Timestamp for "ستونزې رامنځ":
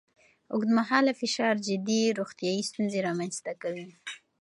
2.69-3.35